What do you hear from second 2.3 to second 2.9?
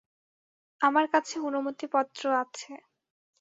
আছে।